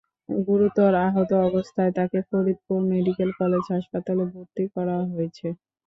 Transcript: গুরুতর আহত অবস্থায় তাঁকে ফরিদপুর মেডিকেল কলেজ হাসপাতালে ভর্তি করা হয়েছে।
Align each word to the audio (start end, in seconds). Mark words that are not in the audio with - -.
গুরুতর 0.43 0.91
আহত 1.01 1.31
অবস্থায় 1.47 1.91
তাঁকে 1.97 2.19
ফরিদপুর 2.29 2.79
মেডিকেল 2.91 3.29
কলেজ 3.39 3.63
হাসপাতালে 3.73 4.23
ভর্তি 4.33 4.63
করা 4.75 4.95
হয়েছে। 5.07 5.47